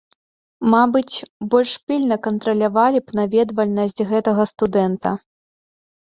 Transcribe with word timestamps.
Мабыць, 0.73 1.17
больш 1.55 1.73
пільна 1.91 2.15
кантралявалі 2.27 2.99
б 3.09 3.17
наведвальнасць 3.19 4.01
гэтага 4.13 4.47
студэнта. 4.53 5.13